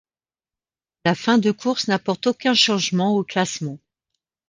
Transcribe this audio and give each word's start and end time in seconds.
La 1.05 1.13
fin 1.13 1.37
de 1.37 1.51
course 1.51 1.87
n'apporte 1.87 2.25
aucun 2.25 2.55
changement 2.55 3.15
au 3.15 3.23
classement. 3.23 3.77